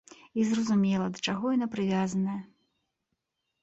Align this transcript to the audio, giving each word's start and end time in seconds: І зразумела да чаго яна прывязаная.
І 0.39 0.45
зразумела 0.51 1.11
да 1.17 1.23
чаго 1.27 1.53
яна 1.59 1.71
прывязаная. 1.77 2.41